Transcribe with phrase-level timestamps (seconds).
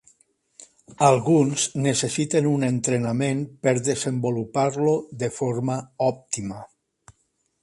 [1.07, 5.81] Alguns necessiten un entrenament per desenvolupar-lo de forma
[6.13, 6.69] òptima.